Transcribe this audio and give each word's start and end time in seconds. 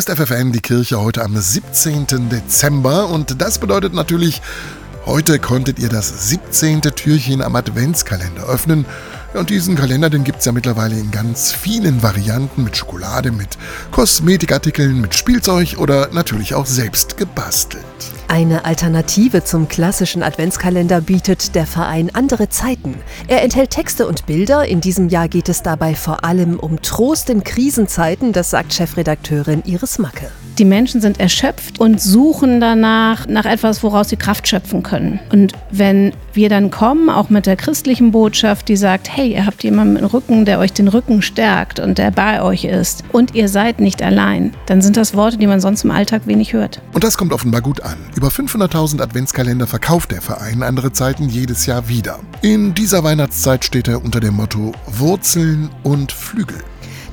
ist 0.00 0.08
FFN 0.08 0.50
die 0.50 0.60
Kirche 0.60 0.98
heute 0.98 1.22
am 1.22 1.36
17. 1.36 2.30
Dezember 2.30 3.10
und 3.10 3.42
das 3.42 3.58
bedeutet 3.58 3.92
natürlich, 3.92 4.40
heute 5.04 5.38
konntet 5.38 5.78
ihr 5.78 5.90
das 5.90 6.30
17. 6.30 6.80
Türchen 6.80 7.42
am 7.42 7.54
Adventskalender 7.54 8.44
öffnen. 8.44 8.86
Und 9.34 9.50
diesen 9.50 9.76
Kalender, 9.76 10.08
den 10.08 10.24
gibt 10.24 10.38
es 10.38 10.46
ja 10.46 10.52
mittlerweile 10.52 10.98
in 10.98 11.10
ganz 11.10 11.52
vielen 11.52 12.02
Varianten 12.02 12.64
mit 12.64 12.78
Schokolade, 12.78 13.30
mit 13.30 13.58
Kosmetikartikeln, 13.90 15.02
mit 15.02 15.14
Spielzeug 15.14 15.76
oder 15.76 16.08
natürlich 16.12 16.54
auch 16.54 16.64
selbst 16.64 17.18
gebastelt. 17.18 17.84
Eine 18.30 18.64
Alternative 18.64 19.42
zum 19.42 19.66
klassischen 19.66 20.22
Adventskalender 20.22 21.00
bietet 21.00 21.56
der 21.56 21.66
Verein 21.66 22.14
Andere 22.14 22.48
Zeiten. 22.48 22.94
Er 23.26 23.42
enthält 23.42 23.70
Texte 23.70 24.06
und 24.06 24.24
Bilder. 24.26 24.68
In 24.68 24.80
diesem 24.80 25.08
Jahr 25.08 25.26
geht 25.26 25.48
es 25.48 25.64
dabei 25.64 25.96
vor 25.96 26.22
allem 26.22 26.60
um 26.60 26.80
Trost 26.80 27.28
in 27.28 27.42
Krisenzeiten, 27.42 28.32
das 28.32 28.50
sagt 28.50 28.72
Chefredakteurin 28.72 29.64
Iris 29.64 29.98
Macke. 29.98 30.30
Die 30.60 30.66
Menschen 30.66 31.00
sind 31.00 31.18
erschöpft 31.18 31.80
und 31.80 32.02
suchen 32.02 32.60
danach 32.60 33.26
nach 33.26 33.46
etwas, 33.46 33.82
woraus 33.82 34.10
sie 34.10 34.16
Kraft 34.16 34.46
schöpfen 34.46 34.82
können. 34.82 35.18
Und 35.32 35.54
wenn 35.70 36.12
wir 36.34 36.50
dann 36.50 36.70
kommen, 36.70 37.08
auch 37.08 37.30
mit 37.30 37.46
der 37.46 37.56
christlichen 37.56 38.10
Botschaft, 38.10 38.68
die 38.68 38.76
sagt, 38.76 39.08
hey, 39.08 39.32
ihr 39.32 39.46
habt 39.46 39.64
jemanden 39.64 39.96
im 39.96 40.04
Rücken, 40.04 40.44
der 40.44 40.58
euch 40.58 40.74
den 40.74 40.88
Rücken 40.88 41.22
stärkt 41.22 41.80
und 41.80 41.96
der 41.96 42.10
bei 42.10 42.42
euch 42.42 42.64
ist 42.64 43.04
und 43.10 43.34
ihr 43.34 43.48
seid 43.48 43.80
nicht 43.80 44.02
allein, 44.02 44.52
dann 44.66 44.82
sind 44.82 44.98
das 44.98 45.14
Worte, 45.14 45.38
die 45.38 45.46
man 45.46 45.60
sonst 45.60 45.84
im 45.84 45.92
Alltag 45.92 46.26
wenig 46.26 46.52
hört. 46.52 46.82
Und 46.92 47.04
das 47.04 47.16
kommt 47.16 47.32
offenbar 47.32 47.62
gut 47.62 47.80
an. 47.80 47.96
Über 48.14 48.28
500.000 48.28 49.00
Adventskalender 49.00 49.66
verkauft 49.66 50.10
der 50.10 50.20
Verein 50.20 50.62
andere 50.62 50.92
Zeiten 50.92 51.30
jedes 51.30 51.64
Jahr 51.64 51.88
wieder. 51.88 52.18
In 52.42 52.74
dieser 52.74 53.02
Weihnachtszeit 53.02 53.64
steht 53.64 53.88
er 53.88 54.04
unter 54.04 54.20
dem 54.20 54.34
Motto 54.34 54.72
Wurzeln 54.86 55.70
und 55.84 56.12
Flügel. 56.12 56.58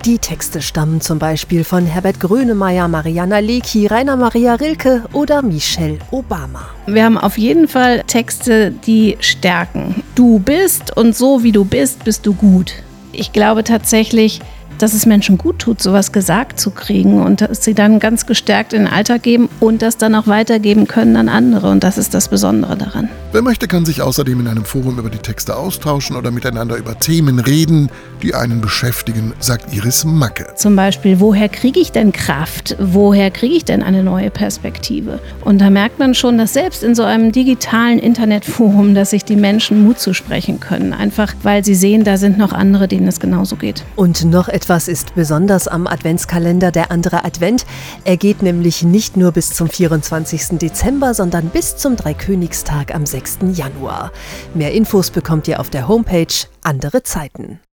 Die 0.05 0.19
Texte 0.19 0.61
stammen 0.61 1.01
zum 1.01 1.19
Beispiel 1.19 1.63
von 1.63 1.85
Herbert 1.85 2.19
Grönemeyer, 2.19 2.87
Mariana 2.87 3.39
Lecki, 3.39 3.87
Rainer 3.87 4.15
Maria 4.15 4.55
Rilke 4.55 5.03
oder 5.11 5.41
Michelle 5.41 5.97
Obama. 6.11 6.69
Wir 6.85 7.03
haben 7.03 7.17
auf 7.17 7.37
jeden 7.37 7.67
Fall 7.67 8.03
Texte, 8.03 8.71
die 8.71 9.17
stärken. 9.19 10.03
Du 10.15 10.39
bist 10.39 10.95
und 10.95 11.15
so 11.15 11.43
wie 11.43 11.51
du 11.51 11.65
bist, 11.65 12.03
bist 12.05 12.25
du 12.25 12.33
gut. 12.33 12.73
Ich 13.11 13.33
glaube 13.33 13.63
tatsächlich, 13.63 14.39
dass 14.77 14.93
es 14.93 15.05
Menschen 15.05 15.37
gut 15.37 15.59
tut, 15.59 15.81
sowas 15.81 16.11
gesagt 16.11 16.59
zu 16.59 16.71
kriegen 16.71 17.21
und 17.21 17.41
dass 17.41 17.63
sie 17.63 17.73
dann 17.73 17.99
ganz 17.99 18.25
gestärkt 18.25 18.73
in 18.73 18.83
den 18.83 18.91
Alltag 18.91 19.23
geben 19.23 19.49
und 19.59 19.81
das 19.81 19.97
dann 19.97 20.15
auch 20.15 20.27
weitergeben 20.27 20.87
können 20.87 21.15
an 21.15 21.29
andere. 21.29 21.69
Und 21.69 21.83
das 21.83 21.97
ist 21.97 22.13
das 22.13 22.27
Besondere 22.27 22.77
daran. 22.77 23.09
Wer 23.31 23.41
möchte, 23.41 23.67
kann 23.67 23.85
sich 23.85 24.01
außerdem 24.01 24.39
in 24.39 24.47
einem 24.47 24.63
Forum 24.63 24.99
über 24.99 25.09
die 25.09 25.17
Texte 25.17 25.55
austauschen 25.55 26.15
oder 26.15 26.31
miteinander 26.31 26.77
über 26.77 26.97
Themen 26.97 27.39
reden, 27.39 27.89
die 28.21 28.33
einen 28.33 28.61
beschäftigen, 28.61 29.33
sagt 29.39 29.73
Iris 29.73 30.05
Macke. 30.05 30.47
Zum 30.55 30.75
Beispiel, 30.75 31.19
woher 31.19 31.49
kriege 31.49 31.79
ich 31.79 31.91
denn 31.91 32.11
Kraft? 32.11 32.75
Woher 32.79 33.31
kriege 33.31 33.55
ich 33.55 33.65
denn 33.65 33.83
eine 33.83 34.03
neue 34.03 34.29
Perspektive? 34.29 35.19
Und 35.41 35.59
da 35.59 35.69
merkt 35.69 35.99
man 35.99 36.15
schon, 36.15 36.37
dass 36.37 36.53
selbst 36.53 36.83
in 36.83 36.95
so 36.95 37.03
einem 37.03 37.31
digitalen 37.31 37.99
Internetforum, 37.99 38.95
dass 38.95 39.09
sich 39.09 39.25
die 39.25 39.35
Menschen 39.35 39.83
Mut 39.83 39.99
zusprechen 39.99 40.59
können. 40.59 40.93
Einfach 40.93 41.33
weil 41.43 41.63
sie 41.63 41.75
sehen, 41.75 42.03
da 42.03 42.17
sind 42.17 42.37
noch 42.37 42.53
andere, 42.53 42.87
denen 42.87 43.07
es 43.07 43.19
genauso 43.19 43.55
geht. 43.55 43.83
Und 43.95 44.25
noch 44.25 44.47
etwas 44.47 44.66
etwas 44.67 44.89
ist 44.89 45.15
besonders 45.15 45.69
am 45.69 45.87
Adventskalender 45.87 46.73
der 46.73 46.91
andere 46.91 47.23
Advent. 47.23 47.65
Er 48.03 48.17
geht 48.17 48.41
nämlich 48.41 48.83
nicht 48.83 49.15
nur 49.15 49.31
bis 49.31 49.53
zum 49.53 49.69
24. 49.69 50.57
Dezember, 50.59 51.13
sondern 51.13 51.47
bis 51.47 51.77
zum 51.77 51.95
Dreikönigstag 51.95 52.93
am 52.93 53.05
6. 53.05 53.37
Januar. 53.53 54.11
Mehr 54.53 54.73
Infos 54.73 55.09
bekommt 55.09 55.47
ihr 55.47 55.61
auf 55.61 55.69
der 55.69 55.87
Homepage 55.87 56.47
Andere 56.63 57.01
Zeiten. 57.03 57.61